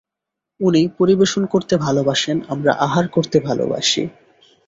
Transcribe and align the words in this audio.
উনি 0.59 0.81
পরিবেশন 0.99 1.43
করতে 1.45 1.73
ভালোবাসেন, 1.77 2.37
আমরা 2.49 2.71
আহার 2.85 3.05
করতে 3.07 3.37
ভালোবাসি। 3.39 4.03